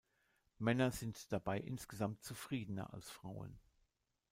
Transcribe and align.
Männer 0.57 0.89
sind 0.89 1.31
dabei 1.31 1.59
insgesamt 1.59 2.23
zufriedener 2.23 2.91
als 2.91 3.11
Frauen. 3.11 3.59